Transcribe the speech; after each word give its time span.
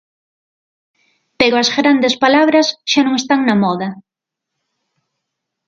Pero 1.39 1.55
as 1.63 1.69
grandes 1.79 2.15
palabras 2.23 2.67
xa 2.91 3.01
non 3.03 3.15
están 3.21 3.41
na 3.43 3.55
moda. 3.63 3.89